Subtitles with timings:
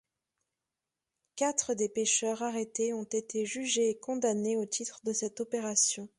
[1.35, 6.09] Quatre des pêcheurs arrêtés ont été jugés et condamnés au titre de cette opération.